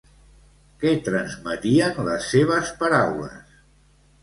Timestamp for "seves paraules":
2.33-3.57